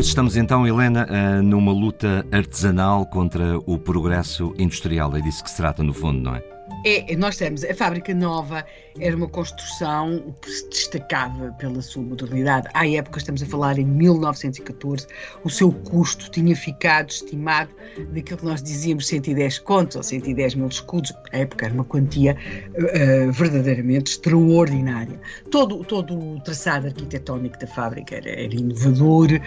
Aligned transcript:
Pois 0.00 0.06
estamos 0.06 0.34
então, 0.34 0.66
Helena, 0.66 1.06
eh, 1.10 1.42
numa 1.42 1.72
luta 1.72 2.24
artesanal 2.32 3.04
contra 3.04 3.58
o 3.66 3.78
progresso 3.78 4.54
industrial. 4.56 5.14
É 5.14 5.20
disso 5.20 5.44
que 5.44 5.50
se 5.50 5.58
trata, 5.58 5.82
no 5.82 5.92
fundo, 5.92 6.20
não 6.20 6.36
é? 6.36 6.59
É, 6.82 7.14
nós 7.14 7.36
temos 7.36 7.62
a 7.62 7.74
fábrica 7.74 8.14
nova, 8.14 8.64
era 8.98 9.14
uma 9.14 9.28
construção 9.28 10.34
que 10.40 10.50
se 10.50 10.68
destacava 10.70 11.52
pela 11.58 11.82
sua 11.82 12.02
modernidade. 12.02 12.68
À 12.72 12.88
época, 12.88 13.18
estamos 13.18 13.42
a 13.42 13.46
falar 13.46 13.78
em 13.78 13.84
1914, 13.84 15.06
o 15.44 15.50
seu 15.50 15.72
custo 15.72 16.30
tinha 16.30 16.56
ficado 16.56 17.10
estimado 17.10 17.70
daquilo 18.12 18.38
que 18.38 18.44
nós 18.46 18.62
dizíamos 18.62 19.06
110 19.08 19.58
contos 19.58 19.96
ou 19.96 20.02
110 20.02 20.54
mil 20.54 20.68
escudos. 20.68 21.12
À 21.32 21.38
época 21.38 21.66
era 21.66 21.74
uma 21.74 21.84
quantia 21.84 22.34
uh, 22.34 23.30
verdadeiramente 23.30 24.12
extraordinária. 24.12 25.20
Todo, 25.50 25.84
todo 25.84 26.18
o 26.18 26.40
traçado 26.40 26.86
arquitetónico 26.86 27.58
da 27.58 27.66
fábrica 27.66 28.16
era, 28.16 28.30
era 28.30 28.54
inovador, 28.54 29.32
uh, 29.32 29.40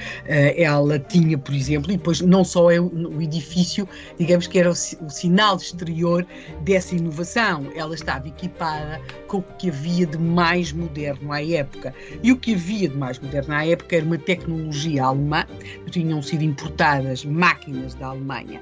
ela 0.56 1.00
tinha, 1.00 1.36
por 1.36 1.56
exemplo, 1.56 1.92
e 1.92 1.98
depois 1.98 2.22
não 2.22 2.44
só 2.44 2.70
é 2.70 2.80
o, 2.80 2.86
o 2.86 3.22
edifício, 3.22 3.90
digamos 4.20 4.46
que 4.46 4.60
era 4.60 4.70
o, 4.70 4.74
o 4.74 5.10
sinal 5.10 5.58
exterior 5.58 6.26
dessa 6.62 6.96
inovação 6.96 7.23
inovação, 7.24 7.72
ela 7.76 7.96
estava 7.96 8.28
equipada 8.28 9.02
com 9.28 9.38
o 9.38 9.44
que 9.58 9.70
havia 9.70 10.06
de 10.06 10.18
mais 10.18 10.72
moderno 10.74 11.32
à 11.32 11.44
época. 11.44 11.94
E 12.22 12.32
o 12.32 12.38
que 12.38 12.54
havia 12.54 12.90
de 12.90 12.98
mais 12.98 13.18
moderno 13.20 13.54
à 13.54 13.66
época 13.66 13.96
era 13.96 14.06
uma 14.06 14.18
tecnologia 14.18 15.06
alemã, 15.06 15.46
tinham 15.90 16.22
sido 16.22 16.44
importadas 16.44 17.24
máquinas 17.24 17.94
da 17.96 18.08
Alemanha. 18.08 18.62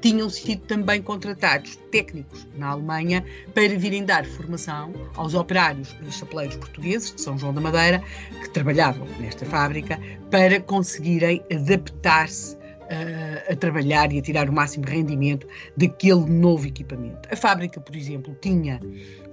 Tinham 0.00 0.30
sido 0.30 0.62
também 0.66 1.02
contratados 1.02 1.76
técnicos 1.90 2.46
na 2.56 2.68
Alemanha 2.68 3.24
para 3.52 3.76
virem 3.76 4.04
dar 4.04 4.24
formação 4.24 4.92
aos 5.16 5.34
operários 5.34 5.94
chapeleiros 6.10 6.56
portugueses 6.56 7.14
de 7.14 7.20
São 7.20 7.36
João 7.36 7.52
da 7.52 7.60
Madeira 7.60 8.02
que 8.40 8.48
trabalhavam 8.50 9.06
nesta 9.18 9.44
fábrica 9.44 9.98
para 10.30 10.60
conseguirem 10.60 11.42
adaptar-se 11.52 12.56
a, 12.88 13.52
a, 13.52 13.56
trabalhar 13.56 14.12
e 14.12 14.18
a 14.18 14.22
tirar 14.22 14.48
o 14.48 14.52
máximo 14.52 14.84
rendimento 14.86 15.46
daquele 15.76 16.26
novo 16.26 16.66
equipamento. 16.66 17.28
A 17.30 17.36
fábrica, 17.36 17.80
por 17.80 17.94
exemplo, 17.94 18.36
tinha 18.40 18.80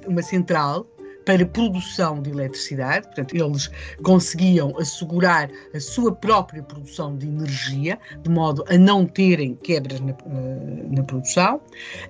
uma 0.08 0.22
central 0.22 0.88
para 1.26 1.46
produção 1.46 2.22
de 2.22 2.30
eletricidade, 2.30 3.08
portanto, 3.08 3.36
eles 3.36 3.70
conseguiam 4.04 4.78
assegurar 4.78 5.50
a 5.74 5.80
sua 5.80 6.14
própria 6.14 6.62
produção 6.64 7.18
de 7.18 7.28
energia, 7.28 8.00
de 8.22 8.30
modo 8.30 8.64
a 8.70 8.78
não 8.78 9.06
terem 9.06 9.56
quebras 9.56 10.00
na, 10.00 10.14
na 10.90 11.04
produção. 11.04 11.62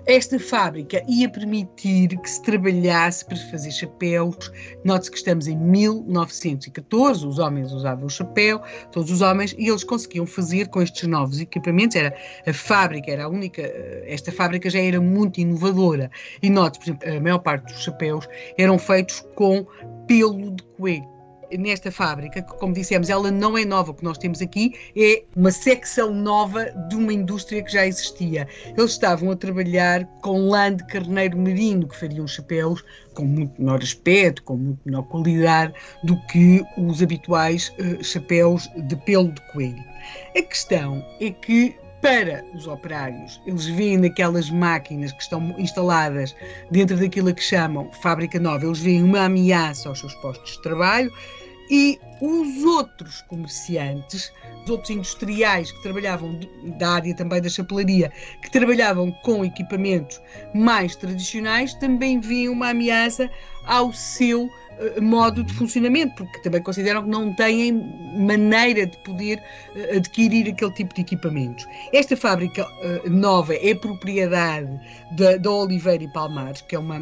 Esta 0.06 0.40
fábrica 0.40 1.04
ia 1.08 1.30
permitir 1.30 2.18
que 2.20 2.30
se 2.30 2.42
trabalhasse 2.42 3.26
para 3.26 3.38
fazer 3.38 3.72
chapéus. 3.72 4.52
Note-se 4.84 5.12
que 5.12 5.18
estamos 5.18 5.48
em 5.48 5.58
1914, 5.58 7.26
os 7.26 7.40
homens 7.40 7.72
usavam 7.72 8.06
o 8.06 8.10
chapéu, 8.10 8.62
todos 8.92 9.12
os 9.12 9.22
homens, 9.22 9.56
e 9.58 9.70
eles 9.70 9.84
conseguiam 9.84 10.26
fazer 10.26 10.68
com 10.68 10.82
estes 10.82 11.08
novos 11.08 11.40
equipamentos. 11.40 11.96
Era 11.96 12.16
a 12.48 12.54
fábrica, 12.54 13.12
era 13.12 13.26
a 13.26 13.28
única, 13.28 13.62
eh, 13.62 14.06
esta 14.08 14.32
fábrica 14.32 14.70
já 14.70 14.80
era 14.80 15.00
muito 15.00 15.40
inovadora. 15.40 16.10
E 16.42 16.50
note, 16.50 16.80
por 16.80 16.86
exemplo, 16.86 17.18
a 17.18 17.20
maior 17.20 17.40
parte 17.40 17.72
dos 17.74 17.84
chapéus 17.84 18.28
eram 18.58 18.78
feitos 18.78 19.03
feitos 19.04 19.26
com 19.36 19.66
pelo 20.08 20.52
de 20.56 20.64
coelho. 20.78 21.14
Nesta 21.60 21.92
fábrica, 21.92 22.42
que, 22.42 22.54
como 22.56 22.74
dissemos, 22.74 23.12
ela 23.12 23.30
não 23.30 23.56
é 23.56 23.64
nova, 23.64 23.92
o 23.92 23.94
que 23.94 24.04
nós 24.04 24.18
temos 24.18 24.42
aqui 24.42 24.74
é 24.98 25.24
uma 25.36 25.52
secção 25.52 26.12
nova 26.12 26.66
de 26.90 26.96
uma 26.96 27.14
indústria 27.14 27.62
que 27.62 27.72
já 27.72 27.86
existia. 27.86 28.48
Eles 28.76 28.92
estavam 28.92 29.30
a 29.30 29.36
trabalhar 29.36 30.04
com 30.24 30.50
lã 30.50 30.76
de 30.76 30.84
carneiro 30.88 31.38
merino, 31.38 31.88
que 31.88 31.96
fariam 31.96 32.26
chapéus 32.26 32.84
com 33.14 33.26
muito 33.26 33.62
menor 33.62 33.84
aspecto, 33.84 34.42
com 34.44 34.58
muito 34.58 34.80
menor 34.84 35.04
qualidade 35.04 35.74
do 36.04 36.20
que 36.26 36.64
os 36.76 37.04
habituais 37.04 37.72
uh, 37.78 38.04
chapéus 38.04 38.68
de 38.88 38.96
pelo 38.96 39.32
de 39.32 39.42
coelho. 39.52 39.84
A 40.36 40.42
questão 40.42 41.06
é 41.22 41.30
que 41.30 41.76
para 42.04 42.44
os 42.54 42.68
operários. 42.68 43.42
Eles 43.48 43.66
veem 43.66 43.98
naquelas 43.98 44.50
máquinas 44.50 45.14
que 45.14 45.24
estão 45.24 45.56
instaladas 45.58 46.36
dentro 46.70 46.98
daquilo 46.98 47.34
que 47.34 47.42
chamam 47.42 47.90
fábrica 47.94 48.38
nova, 48.38 48.66
eles 48.66 48.80
veem 48.80 49.02
uma 49.02 49.24
ameaça 49.24 49.88
aos 49.88 50.00
seus 50.00 50.14
postos 50.16 50.52
de 50.52 50.62
trabalho 50.62 51.12
e 51.72 51.98
os 52.22 52.64
outros 52.66 53.22
comerciantes, 53.22 54.34
os 54.64 54.70
outros 54.70 54.90
industriais 54.90 55.72
que 55.72 55.82
trabalhavam 55.82 56.38
da 56.78 56.90
área 56.92 57.16
também 57.16 57.42
da 57.42 57.48
chapelaria, 57.48 58.12
que 58.42 58.52
trabalhavam 58.52 59.10
com 59.24 59.46
equipamentos 59.46 60.22
mais 60.54 60.98
tradicionais, 60.98 61.74
também 61.76 62.20
veem 62.20 62.50
uma 62.50 62.72
ameaça 62.72 63.30
ao 63.66 63.94
seu 63.94 64.50
modo 65.02 65.44
de 65.44 65.54
funcionamento, 65.54 66.16
porque 66.16 66.40
também 66.40 66.62
consideram 66.62 67.04
que 67.04 67.10
não 67.10 67.34
têm 67.34 67.74
maneira 68.18 68.86
de 68.86 68.98
poder 69.04 69.42
eh, 69.76 69.98
adquirir 69.98 70.50
aquele 70.50 70.72
tipo 70.72 70.94
de 70.94 71.02
equipamentos. 71.02 71.68
Esta 71.94 72.16
fábrica 72.16 72.66
uh, 72.66 73.10
nova 73.10 73.54
é 73.56 73.76
propriedade 73.76 74.70
da, 75.12 75.38
da 75.38 75.52
Oliveira 75.52 76.04
e 76.04 76.08
Palmares, 76.08 76.62
que 76.62 76.76
é 76.76 76.80
uma 76.80 77.02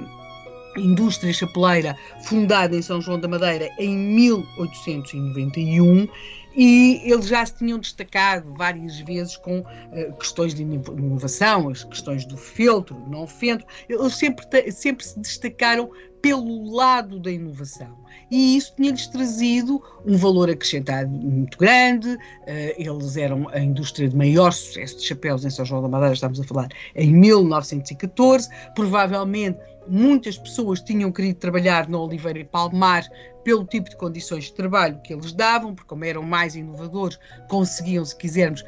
indústria 0.77 1.33
chapeleira 1.33 1.97
fundada 2.23 2.75
em 2.75 2.81
São 2.81 3.01
João 3.01 3.19
da 3.19 3.27
Madeira 3.27 3.69
em 3.77 3.95
1891 3.95 6.07
e 6.55 7.01
eles 7.05 7.27
já 7.27 7.45
se 7.45 7.55
tinham 7.55 7.79
destacado 7.79 8.53
várias 8.55 8.99
vezes 8.99 9.37
com 9.37 9.59
uh, 9.59 10.13
questões 10.19 10.53
de 10.53 10.63
inovação, 10.63 11.69
as 11.69 11.83
questões 11.83 12.25
do 12.25 12.35
feltro, 12.35 12.97
não 13.09 13.25
feltro, 13.25 13.65
eles 13.87 14.15
sempre, 14.15 14.71
sempre 14.71 15.05
se 15.05 15.19
destacaram 15.19 15.89
pelo 16.21 16.71
lado 16.71 17.19
da 17.19 17.31
inovação. 17.31 17.97
E 18.29 18.55
isso 18.55 18.73
tinha-lhes 18.75 19.07
trazido 19.07 19.81
um 20.05 20.15
valor 20.15 20.49
acrescentado 20.49 21.09
muito 21.09 21.57
grande. 21.57 22.13
Uh, 22.13 22.19
eles 22.77 23.17
eram 23.17 23.47
a 23.49 23.59
indústria 23.59 24.07
de 24.07 24.15
maior 24.15 24.51
sucesso 24.51 24.97
de 24.97 25.05
chapéus 25.05 25.43
em 25.43 25.49
São 25.49 25.65
João 25.65 25.81
da 25.81 25.87
Madeira, 25.87 26.13
estamos 26.13 26.39
a 26.39 26.43
falar 26.43 26.69
em 26.95 27.13
1914. 27.13 28.49
Provavelmente 28.75 29.59
muitas 29.87 30.37
pessoas 30.37 30.81
tinham 30.81 31.11
querido 31.11 31.39
trabalhar 31.39 31.89
no 31.89 32.01
Oliveira 32.01 32.39
e 32.39 32.43
Palmar 32.43 33.03
pelo 33.43 33.65
tipo 33.65 33.89
de 33.89 33.97
condições 33.97 34.45
de 34.45 34.53
trabalho 34.53 34.99
que 35.03 35.13
eles 35.13 35.33
davam, 35.33 35.73
porque 35.73 35.89
como 35.89 36.05
eram 36.05 36.21
mais 36.21 36.55
inovadores, 36.55 37.19
conseguiam, 37.49 38.05
se 38.05 38.15
quisermos, 38.15 38.61
uh, 38.61 38.65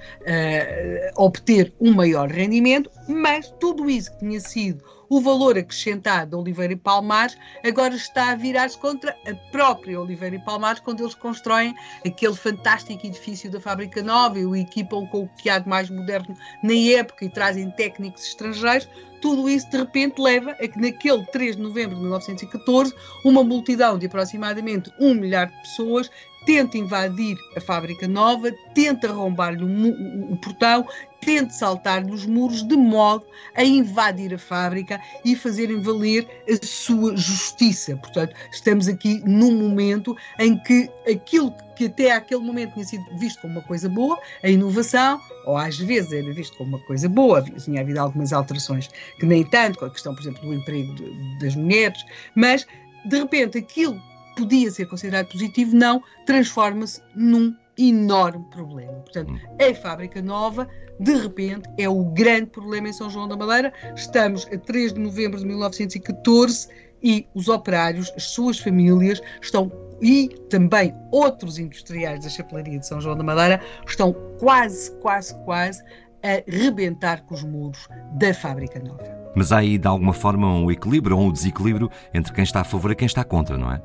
obter 1.16 1.72
um 1.80 1.94
maior 1.94 2.30
rendimento, 2.30 2.90
mas 3.08 3.54
tudo 3.60 3.90
isso 3.90 4.12
que 4.12 4.20
tinha 4.20 4.40
sido 4.40 4.84
o 5.10 5.22
valor 5.22 5.58
acrescentado 5.58 6.32
de 6.32 6.36
Oliveira 6.36 6.74
e 6.74 6.76
Palmares 6.76 7.38
agora 7.64 7.94
está 7.94 8.32
a 8.32 8.36
virar-se 8.36 8.78
contra 8.78 9.16
a 9.28 9.36
própria 9.52 10.02
Oliveira 10.02 10.36
e 10.36 10.40
Palmares 10.40 10.80
quando 10.80 11.02
eles 11.02 11.14
constroem 11.14 11.76
aquele 12.06 12.36
fantástico 12.36 13.06
edifício 13.06 13.52
da 13.52 13.60
Fábrica 13.60 14.02
Nova 14.02 14.40
e 14.40 14.46
o 14.46 14.56
equipam 14.56 15.06
com 15.08 15.24
o 15.24 15.30
que 15.38 15.50
há 15.50 15.60
de 15.60 15.70
mais 15.70 15.90
moderno 15.90 16.36
na 16.64 16.74
época 16.74 17.26
e 17.26 17.30
trazem 17.30 17.70
técnicos 17.72 18.24
estrangeiros. 18.24 18.90
Tudo 19.22 19.48
isso 19.48 19.70
de 19.70 19.78
repente 19.78 20.20
leva 20.20 20.52
a 20.52 20.68
que 20.68 20.80
naquele 20.80 21.24
3 21.28 21.56
de 21.56 21.62
novembro 21.62 21.96
de 21.96 22.02
1914 22.02 22.94
uma 23.24 23.44
multidão 23.44 23.98
de 23.98 24.08
aproximadamente 24.08 24.92
um 25.00 25.14
milhar 25.14 25.48
de 25.48 25.58
pessoas 25.62 26.10
tenta 26.46 26.78
invadir 26.78 27.38
a 27.56 27.62
fábrica 27.62 28.08
nova, 28.08 28.52
tenta 28.74 29.10
arrombar-lhe 29.10 29.64
o, 29.64 29.68
o, 29.68 30.34
o, 30.34 30.38
portão, 30.38 30.86
tenta 31.24 31.52
saltar-lhe 31.52 32.12
os 32.12 32.26
muros 32.26 32.64
de 32.64 32.76
modo 32.76 33.26
a 33.56 33.64
invadir 33.64 34.34
a 34.34 34.38
fábrica 34.38 35.00
e 35.24 35.36
fazerem 35.36 35.82
valer 35.82 36.28
a 36.50 36.66
sua 36.66 37.16
justiça. 37.16 37.96
Portanto, 37.98 38.36
estamos 38.52 38.88
aqui 38.88 39.22
num 39.26 39.58
momento 39.58 40.16
em 40.40 40.58
que 40.64 40.90
aquilo 41.10 41.54
que 41.76 41.86
até 41.86 42.12
aquele 42.12 42.42
momento 42.42 42.74
tinha 42.74 42.86
sido 42.86 43.18
visto 43.18 43.42
como 43.42 43.54
uma 43.54 43.62
coisa 43.64 43.90
boa, 43.90 44.20
a 44.44 44.50
inovação, 44.50 45.20
ou 45.46 45.58
às 45.58 45.78
vezes 45.78 46.12
era 46.12 46.32
visto 46.34 46.58
como 46.58 46.78
uma 46.78 46.86
coisa 46.86 47.10
boa, 47.10 47.42
tinha 47.42 47.82
havido 47.82 48.00
algumas 48.00 48.32
alterações 48.32 48.90
que 49.20 49.26
nem 49.26 49.44
tanto, 49.44 49.80
com 49.80 49.86
a 49.86 49.90
questão, 49.90 50.14
por 50.14 50.22
exemplo, 50.22 50.42
do 50.42 50.54
emprego 50.54 50.94
de, 50.96 51.40
das 51.40 51.56
mulheres, 51.56 52.06
mas 52.36 52.68
de 53.06 53.18
repente 53.18 53.58
aquilo 53.58 54.00
podia 54.36 54.72
ser 54.72 54.86
considerado 54.86 55.28
positivo, 55.28 55.76
não, 55.76 56.02
transforma-se 56.26 57.02
num 57.16 57.56
enorme 57.78 58.46
problema. 58.52 58.94
Portanto, 58.94 59.32
hum. 59.32 59.40
a 59.60 59.74
fábrica 59.76 60.22
nova, 60.22 60.68
de 61.00 61.14
repente, 61.16 61.70
é 61.78 61.88
o 61.90 62.04
grande 62.06 62.48
problema 62.48 62.90
em 62.90 62.94
São 62.94 63.10
João 63.10 63.28
da 63.28 63.36
Madeira. 63.36 63.74
Estamos 63.96 64.48
a 64.52 64.58
3 64.58 64.94
de 64.94 65.00
novembro 65.00 65.40
de 65.40 65.46
1914 65.46 66.68
e 67.02 67.28
os 67.34 67.50
operários, 67.50 68.12
as 68.16 68.24
suas 68.24 68.58
famílias, 68.58 69.22
estão 69.42 69.72
e 70.02 70.28
também 70.50 70.94
outros 71.12 71.58
industriais 71.58 72.24
da 72.24 72.30
chapelaria 72.30 72.80
de 72.80 72.86
São 72.86 73.00
João 73.00 73.16
da 73.16 73.24
Madeira 73.24 73.62
estão 73.88 74.14
quase, 74.38 74.92
quase, 75.00 75.34
quase 75.46 75.82
a 76.24 76.44
rebentar 76.48 77.24
com 77.24 77.36
os 77.36 77.44
muros 77.44 77.88
da 78.14 78.34
fábrica 78.34 78.80
nova. 78.80 79.04
Mas 79.36 79.52
há 79.52 79.60
aí, 79.60 79.78
de 79.78 79.88
alguma 79.88 80.14
forma, 80.14 80.48
um 80.48 80.70
equilíbrio 80.70 81.18
ou 81.18 81.28
um 81.28 81.32
desequilíbrio 81.32 81.90
entre 82.14 82.34
quem 82.34 82.44
está 82.44 82.62
a 82.62 82.64
favor 82.64 82.92
e 82.92 82.96
quem 82.96 83.06
está 83.06 83.24
contra, 83.24 83.58
não 83.58 83.72
é? 83.72 83.82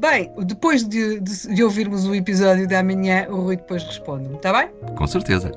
Bem, 0.00 0.32
depois 0.46 0.82
de, 0.88 1.20
de, 1.20 1.54
de 1.54 1.62
ouvirmos 1.62 2.06
o 2.06 2.14
episódio 2.14 2.66
da 2.66 2.82
manhã, 2.82 3.26
o 3.28 3.42
Rui 3.42 3.56
depois 3.56 3.84
responde-me, 3.84 4.36
está 4.36 4.50
bem? 4.50 4.70
Com 4.96 5.06
certeza. 5.06 5.52